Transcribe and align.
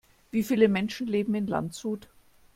Wie 0.31 0.41
viele 0.41 0.67
Menschen 0.67 1.05
leben 1.05 1.35
in 1.35 1.45
Landshut? 1.45 2.09